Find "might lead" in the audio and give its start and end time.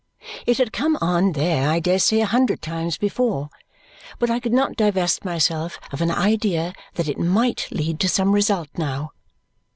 7.19-7.99